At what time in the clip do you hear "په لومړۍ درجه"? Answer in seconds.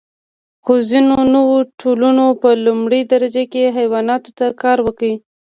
2.41-3.43